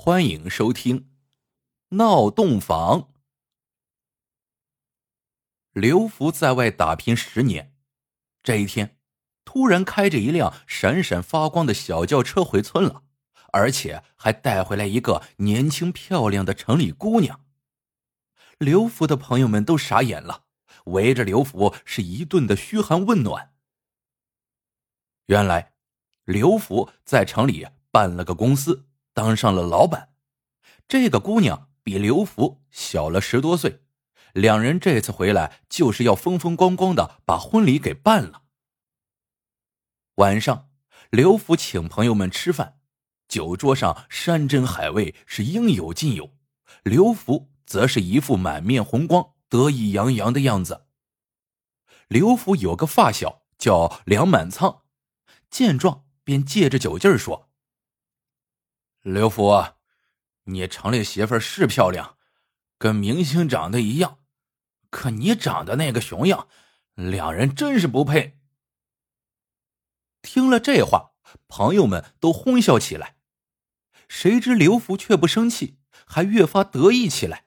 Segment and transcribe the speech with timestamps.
[0.00, 1.00] 欢迎收听
[1.88, 3.00] 《闹洞房》。
[5.72, 7.74] 刘福在外打拼十年，
[8.44, 8.96] 这一天
[9.44, 13.02] 突然开着一辆闪闪发光的小轿车回村了，
[13.52, 17.44] 而且还带回来一个年轻漂亮的城里姑娘。
[18.58, 20.44] 刘福的朋友们都傻眼了，
[20.84, 23.52] 围着刘福是一顿的嘘寒问暖。
[25.26, 25.74] 原来，
[26.24, 28.84] 刘福在城里办了个公司。
[29.18, 30.10] 当上了老板，
[30.86, 33.82] 这个姑娘比刘福小了十多岁，
[34.32, 38.44] 两人这次回来就是要风风光光的把婚礼给办了。
[40.18, 40.70] 晚上，
[41.10, 42.78] 刘福请朋友们吃饭，
[43.26, 46.36] 酒桌上山珍海味是应有尽有，
[46.84, 50.86] 刘福则是一副满面红光、得意洋洋的样子。
[52.06, 54.82] 刘福有个发小叫梁满仓，
[55.50, 57.47] 见状便借着酒劲儿说。
[59.02, 59.64] 刘福，
[60.44, 62.18] 你城里媳妇是漂亮，
[62.78, 64.18] 跟明星长得一样，
[64.90, 66.48] 可你长得那个熊样，
[66.94, 68.40] 两人真是不配。
[70.20, 71.12] 听了这话，
[71.46, 73.16] 朋友们都哄笑起来。
[74.08, 77.46] 谁知刘福却不生气，还越发得意起来。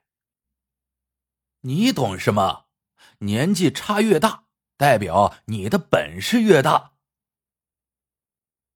[1.61, 2.67] 你懂什么？
[3.19, 4.45] 年纪差越大，
[4.77, 6.93] 代表你的本事越大。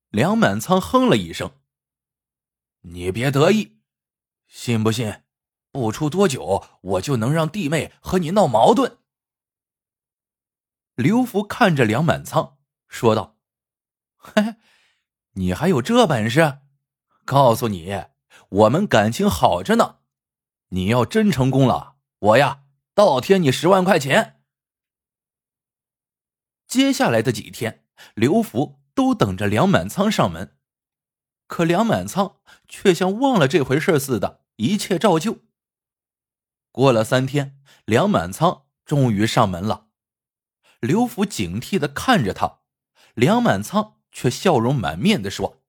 [0.10, 1.58] 梁满仓哼了一声。
[2.88, 3.80] 你别得意，
[4.48, 5.24] 信不信？
[5.72, 9.00] 不出多久，我就能让弟妹和你闹矛盾。
[10.94, 13.38] 刘福看着梁满仓说道
[14.16, 14.56] ：“嘿，
[15.32, 16.60] 你还有这本事？
[17.26, 18.06] 告诉你，
[18.50, 20.00] 我们感情好着呢。
[20.70, 24.44] 你要真成功了，我呀倒贴你十万块钱。”
[26.68, 30.58] 接下来的几天，刘福都等着梁满仓上门。
[31.48, 35.40] 可梁满仓却像忘了这回事似的，一切照旧。
[36.72, 39.88] 过了三天，梁满仓终于上门了。
[40.80, 42.60] 刘福警惕的看着他，
[43.14, 45.64] 梁满仓却笑容满面的说：“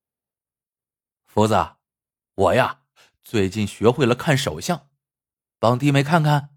[1.24, 1.76] 福子，
[2.34, 2.82] 我呀，
[3.22, 4.88] 最近学会了看手相，
[5.58, 6.56] 帮弟妹看看。”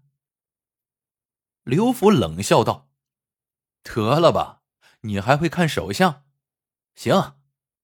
[1.62, 2.90] 刘福冷笑道
[3.84, 4.62] ：“得了吧，
[5.02, 6.24] 你还会看手相？
[6.94, 7.38] 行，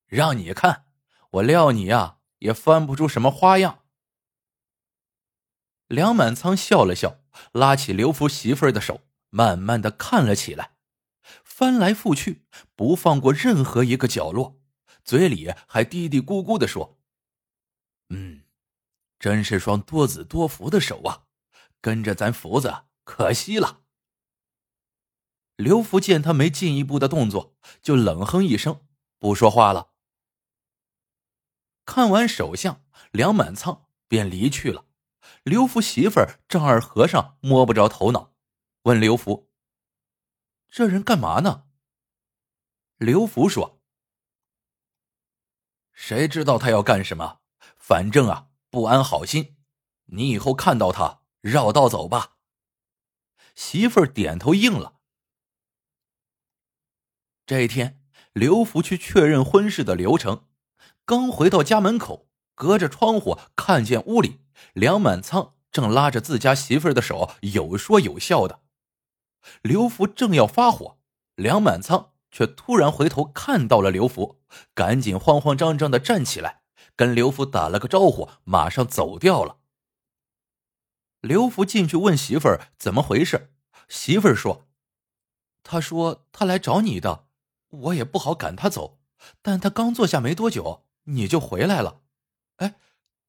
[0.07, 0.86] 让你看。”
[1.37, 3.85] 我料你呀，也翻不出什么花样。
[5.87, 7.21] 梁满仓笑了笑，
[7.53, 10.77] 拉起刘福媳妇儿的手，慢慢的看了起来，
[11.45, 14.61] 翻来覆去，不放过任何一个角落，
[15.05, 16.99] 嘴里还嘀嘀咕咕的说
[18.09, 18.45] ：“嗯，
[19.19, 21.25] 真是双多子多福的手啊，
[21.83, 23.83] 跟着咱福子可惜了。”
[25.57, 28.81] 刘福见他没进一步的动作，就冷哼一声，
[29.19, 29.91] 不说话了。
[31.87, 34.85] 看完手相，梁满仓便离去了。
[35.45, 38.35] 刘福媳妇儿丈二和尚摸不着头脑，
[38.83, 39.49] 问刘福
[40.69, 41.67] ：“这人干嘛呢？”
[42.99, 43.81] 刘福说
[45.95, 47.41] ：“谁知道他要干什么？
[47.77, 49.57] 反正啊，不安好心。
[50.07, 52.37] 你以后看到他，绕道走吧。”
[53.55, 55.01] 媳妇儿点头应了。
[57.47, 60.49] 这一天，刘福去确认婚事的流程。
[61.07, 64.41] 刚回到家门口，隔着窗户看见屋里
[64.73, 68.63] 梁满仓正拉着自家媳妇儿的手，有说有笑的。
[69.63, 70.99] 刘福正要发火，
[71.37, 74.41] 梁满仓却突然回头看到了刘福，
[74.75, 76.63] 赶紧慌慌张张的站起来，
[76.97, 79.59] 跟刘福打了个招呼，马上走掉了。
[81.21, 83.53] 刘福进去问媳妇儿怎么回事，
[83.89, 84.67] 媳妇儿说
[85.63, 87.27] ：“他说他来找你的，
[87.69, 88.99] 我也不好赶他走，
[89.41, 92.03] 但他刚坐下没多久。”你就回来了，
[92.57, 92.77] 哎，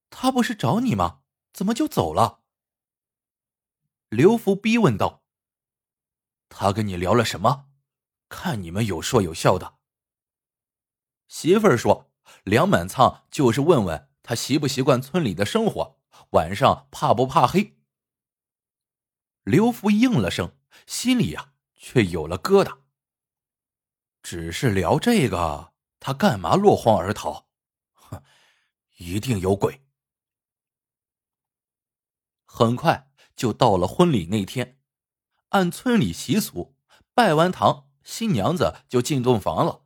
[0.10, 1.22] 他不是找你吗？
[1.54, 2.42] 怎么就走了？
[4.10, 5.24] 刘福逼问道。
[6.50, 7.70] 他跟你聊了什么？
[8.30, 9.78] 看你们有说有笑的。
[11.28, 12.12] 媳妇儿说，
[12.44, 16.00] 梁满仓就是问问他习不习惯村里的生活，
[16.32, 17.78] 晚上怕不怕黑。
[19.44, 22.80] 刘福应了声，心里呀却有了疙瘩。
[24.22, 27.47] 只是聊这个，他干嘛落荒而逃？
[28.98, 29.82] 一定有鬼。
[32.46, 34.80] 很快就到了婚礼那天，
[35.50, 36.76] 按村里习俗，
[37.14, 39.86] 拜完堂，新娘子就进洞房了。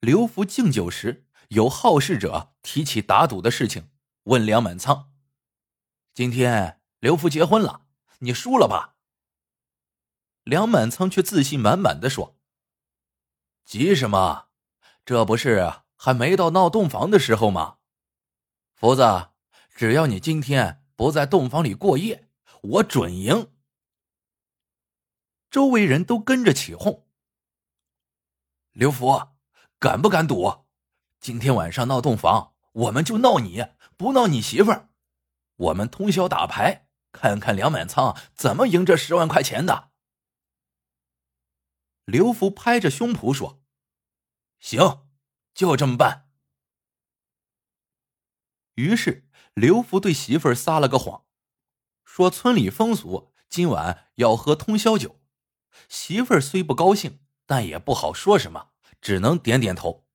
[0.00, 3.90] 刘福敬酒时，有好事者提起打赌的事情，
[4.24, 5.12] 问梁满仓
[6.14, 7.86] ：“今天刘福结婚了，
[8.20, 8.96] 你输了吧？”
[10.44, 12.36] 梁满仓却自信满满的说
[13.64, 14.48] ：“急什么？
[15.04, 17.78] 这不是还没到闹洞房的时候吗？”
[18.82, 19.28] 福子，
[19.76, 22.28] 只要你今天不在洞房里过夜，
[22.62, 23.52] 我准赢。”
[25.52, 27.06] 周围人都跟着起哄。
[28.72, 29.28] 刘福，
[29.78, 30.64] 敢不敢赌？
[31.20, 33.64] 今天晚上闹洞房，我们就闹你，
[33.96, 34.90] 不闹你媳妇儿。
[35.54, 39.92] 我们通宵打牌，看看梁满仓怎么赢这十万块钱的。
[42.04, 43.62] 刘福拍着胸脯说
[44.58, 45.06] ：“行，
[45.54, 46.30] 就这么办。”
[48.74, 51.24] 于是刘福对媳妇儿撒了个谎，
[52.04, 55.20] 说村里风俗今晚要喝通宵酒。
[55.88, 58.70] 媳妇儿虽不高兴，但也不好说什么，
[59.00, 60.06] 只能点点头。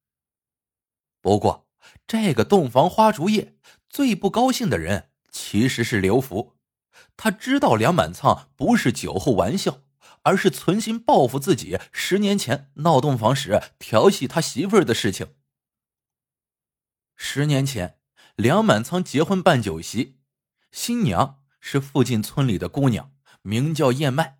[1.21, 1.67] 不过，
[2.05, 3.57] 这个洞房花烛夜
[3.89, 6.55] 最不高兴的人其实是刘福。
[7.15, 9.83] 他知道梁满仓不是酒后玩笑，
[10.23, 15.35] 而是存心报复自己十年前闹洞房时调戏他媳妇儿的事情。
[17.15, 17.96] 十年前，
[18.37, 20.19] 梁满仓结婚办酒席，
[20.71, 23.11] 新娘是附近村里的姑娘，
[23.41, 24.37] 名叫燕麦。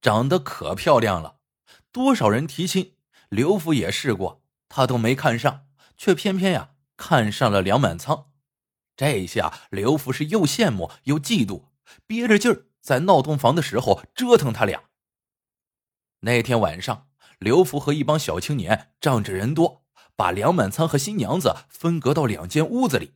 [0.00, 1.36] 长得可漂亮了，
[1.92, 2.96] 多少人提亲，
[3.28, 5.66] 刘福也试过，他都没看上，
[5.98, 8.30] 却偏偏呀看上了梁满仓。
[8.96, 11.64] 这下刘福是又羡慕又嫉妒，
[12.06, 14.84] 憋着劲儿在闹洞房的时候折腾他俩。
[16.20, 19.79] 那天晚上，刘福和一帮小青年仗着人多，
[20.20, 23.14] 把梁满仓和新娘子分隔到两间屋子里，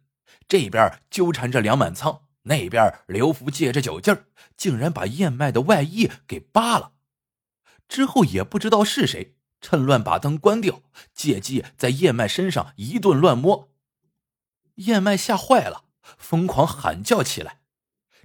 [0.49, 2.23] 这边纠缠着梁满仓。
[2.45, 4.25] 那边刘福借着酒劲儿，
[4.57, 6.93] 竟然把燕麦的外衣给扒了。
[7.89, 10.81] 之后也不知道是谁趁乱把灯关掉，
[11.13, 13.69] 借机在燕麦身上一顿乱摸。
[14.77, 15.85] 燕麦吓坏了，
[16.17, 17.61] 疯狂喊叫起来。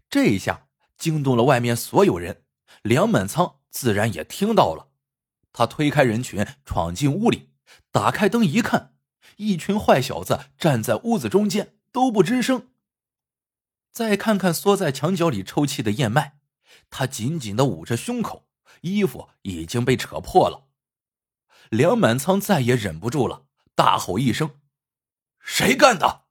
[0.10, 0.68] 这一下
[0.98, 2.44] 惊动了外面所有人，
[2.84, 4.88] 梁满仓自然也听到了。
[5.52, 7.50] 他推开人群，闯进屋里，
[7.92, 8.96] 打开灯一看，
[9.38, 12.70] 一群坏小子站在屋子中间，都不吱声。
[13.92, 16.40] 再看看缩在墙角里抽泣的燕麦，
[16.90, 18.48] 他紧紧的捂着胸口，
[18.82, 20.68] 衣服已经被扯破了。
[21.70, 24.60] 梁满仓再也忍不住了，大吼一声
[25.40, 26.26] ：“谁干的？”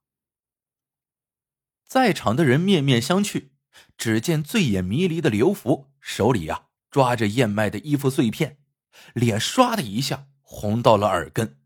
[1.84, 3.50] 在场的人面面相觑，
[3.96, 8.60] 只见醉眼迷离的刘福手里呀抓着燕麦的衣服碎片，
[9.14, 11.60] 脸唰的一下红到了耳根。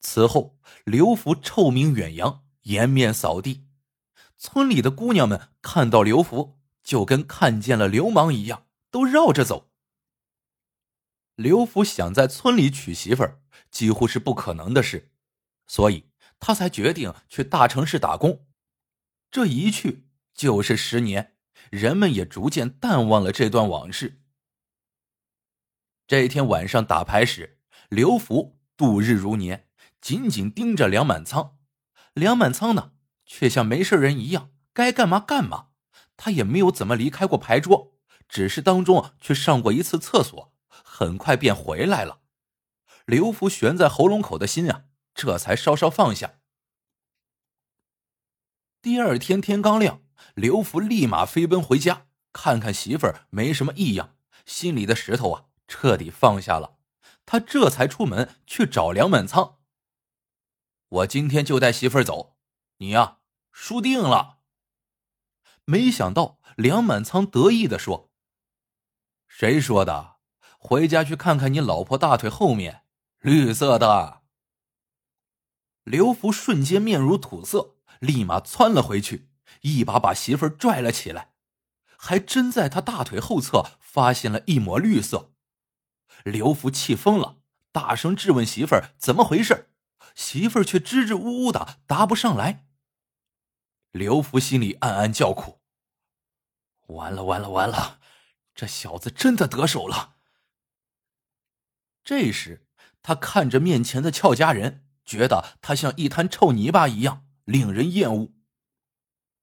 [0.00, 3.68] 此后，刘福臭名远扬，颜面扫地。
[4.36, 9.70] 村里的姑娘们看到刘福，就跟看见了流氓一样，都绕着走。
[11.36, 13.40] 刘福想在村里娶媳妇儿，
[13.70, 15.12] 几乎是不可能的事，
[15.68, 16.10] 所以
[16.40, 18.48] 他才决定去大城市打工。
[19.30, 21.36] 这一去就是十年，
[21.70, 24.20] 人们也逐渐淡忘了这段往事。
[26.10, 29.68] 这一天晚上打牌时，刘福度日如年，
[30.00, 31.56] 紧紧盯着梁满仓。
[32.14, 32.94] 梁满仓呢？
[33.24, 35.68] 却像没事人一样，该干嘛干嘛。
[36.16, 37.94] 他也没有怎么离开过牌桌，
[38.28, 42.22] 只是当中去上过一次厕所，很快便回来了。
[43.06, 46.40] 刘福悬在喉咙口的心啊，这才稍稍放下。
[48.82, 50.02] 第二天天刚亮，
[50.34, 56.78] 刘福立马飞奔回家，看看媳妇儿没什么异样，心里的石头啊彻底放下了。
[57.24, 59.58] 他这才出门去找梁满仓。
[60.88, 62.36] 我今天就带媳妇儿走，
[62.78, 63.18] 你呀。
[63.52, 64.38] 输定了。
[65.64, 68.12] 没想到梁满仓得意的说
[69.26, 70.18] ：“谁说的？
[70.56, 72.84] 回家去看看你老婆大腿后面，
[73.18, 74.22] 绿色的。”
[75.82, 79.28] 刘福瞬间面如土色，立马窜了回去，
[79.62, 81.34] 一把把媳妇儿拽了起来，
[81.98, 85.29] 还真在他大腿后侧发现了一抹绿色。
[86.24, 87.38] 刘福气疯了，
[87.72, 89.70] 大声质问媳妇儿怎么回事，
[90.14, 92.66] 媳妇儿却支支吾吾的答不上来。
[93.92, 95.60] 刘福心里暗暗叫苦
[96.88, 97.98] ：“完了，完了，完了！
[98.54, 100.16] 这小子真的得手了。”
[102.04, 102.66] 这时，
[103.02, 108.32] 他看着面前的俏佳人，觉得她像一滩臭泥巴一样，令人厌恶。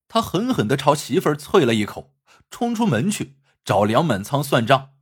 [0.07, 2.15] 他狠狠的朝媳妇儿啐了一口，
[2.49, 4.96] 冲出门去找梁满仓算账。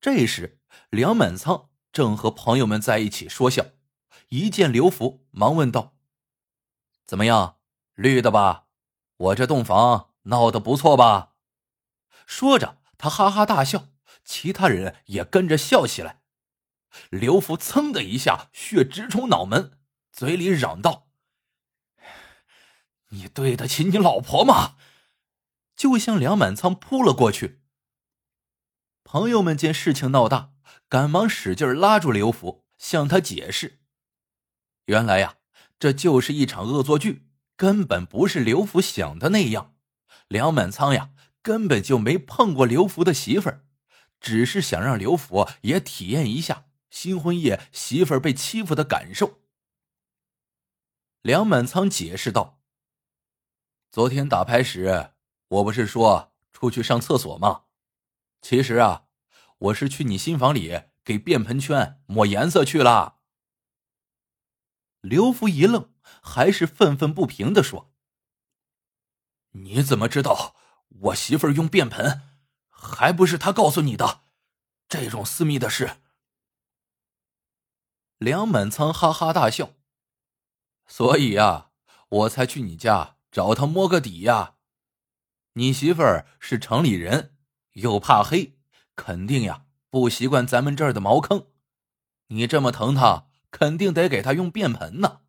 [0.00, 0.60] 这时，
[0.90, 3.66] 梁满仓正和朋友们在一起说笑，
[4.28, 5.96] 一见刘福，忙问道
[7.04, 7.58] ：“怎么样？”
[7.94, 8.66] 绿的吧，
[9.16, 11.32] 我这洞房闹得不错吧？
[12.26, 13.88] 说着，他哈哈大笑，
[14.22, 16.20] 其他人也跟着笑起来。
[17.10, 19.78] 刘福噌的一下血直冲脑门，
[20.12, 21.08] 嘴里嚷道
[23.08, 24.76] ：“你对得起你老婆吗？”
[25.74, 27.62] 就向梁满仓扑了过去。
[29.06, 30.50] 朋友们见事情闹大，
[30.88, 33.78] 赶忙使劲拉住刘福，向他解释
[34.86, 35.36] ：“原来呀，
[35.78, 39.76] 这就是一场恶作剧。”根本不是刘福想的那样。
[40.26, 41.10] 梁满仓呀，
[41.40, 43.64] 根本就没碰过刘福的媳妇儿，
[44.20, 49.38] 只是想让刘福也体验一下新婚夜媳妇儿被欺负的感受。
[51.22, 52.60] 梁满仓解释道
[53.92, 55.12] ：“昨天打牌时，
[55.46, 57.65] 我不是说出去上厕所吗？
[58.48, 59.06] 其实啊，
[59.58, 63.18] 我是去你新房里给便盆圈抹颜色去了。”
[65.02, 67.92] 刘福一愣，还是愤愤不平的说。
[69.50, 70.54] 你怎么知道
[70.86, 72.22] 我媳妇儿用便盆？
[72.68, 74.20] 还不是他告诉你的？
[74.88, 75.96] 这种私密的事。
[78.18, 79.72] 梁满仓哈哈大笑。
[80.86, 81.72] 所以呀，
[82.10, 84.54] 我才去你家找他摸个底呀。
[85.54, 87.35] 你媳妇儿是城里人，
[87.76, 88.58] 又怕黑，
[88.94, 91.50] 肯定呀不习惯咱们这儿的茅坑。
[92.28, 95.20] 你这么疼她，肯定得给她用便盆呢。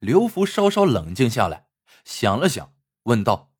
[0.00, 1.68] 刘福稍稍冷静下来。
[2.04, 3.52] 想了想，问道：“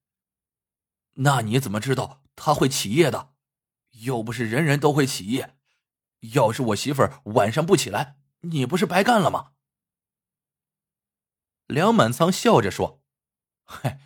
[1.15, 3.35] 那你怎么知道他会起夜的？
[4.03, 5.57] 又不是人人都会起夜。
[6.33, 9.53] 要是我媳妇儿晚上不起来，你不是白干了吗？”
[11.67, 13.03] 梁满仓笑着说
[13.67, 14.01] ：“嗨，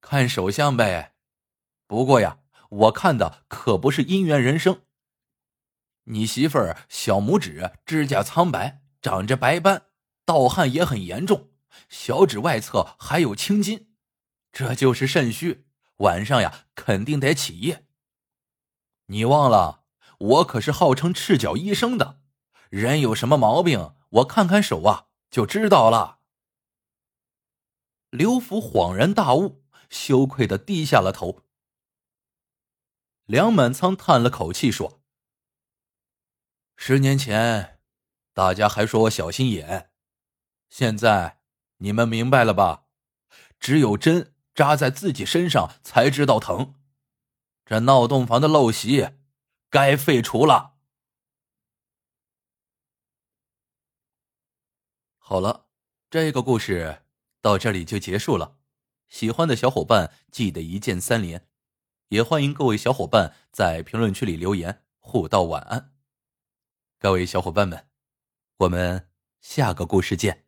[0.00, 1.13] 看手相呗。
[1.94, 2.38] 不过呀，
[2.70, 4.82] 我看的可不是姻缘人生。
[6.06, 9.86] 你媳妇儿小拇指指甲苍白，长着白斑，
[10.24, 11.52] 盗汗也很严重。”
[11.88, 13.94] 小指外侧还有青筋，
[14.50, 17.86] 这就是肾虚，晚上呀肯定得起夜。
[19.06, 19.84] 你忘了，
[20.18, 22.22] 我可是号称赤脚医生的，
[22.70, 26.18] 人有什么毛病，我看看手啊就知道了。
[28.10, 31.42] 刘福恍然大悟，羞愧的低下了头。
[33.26, 35.02] 梁满仓叹了口气说
[36.76, 37.80] ：“十年前，
[38.32, 39.90] 大家还说我小心眼，
[40.68, 41.40] 现在……”
[41.78, 42.86] 你们明白了吧？
[43.58, 46.76] 只有针扎在自己身上才知道疼。
[47.66, 49.10] 这闹洞房的陋习
[49.68, 50.76] 该废除了。
[55.18, 55.66] 好了，
[56.08, 57.02] 这个故事
[57.42, 58.56] 到这里就结束了。
[59.08, 61.46] 喜欢的小伙伴记得一键三连，
[62.14, 65.90] 也欢迎各位小伙伴在评论区里留言互道晚安。
[67.00, 67.88] 各位小伙伴们，
[68.58, 69.08] 我们
[69.40, 70.43] 下个故事见。